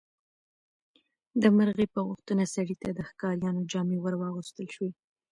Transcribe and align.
د 1.41 1.43
مرغۍ 1.55 1.87
په 1.95 1.99
غوښتنه 2.07 2.43
سړي 2.55 2.75
ته 2.81 2.89
د 2.93 2.99
ښکاریانو 3.09 3.67
جامې 3.71 3.97
ورواغوستل 4.01 4.67
شوې. 4.75 4.91